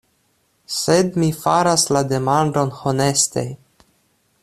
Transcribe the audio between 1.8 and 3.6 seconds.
la demandon honeste.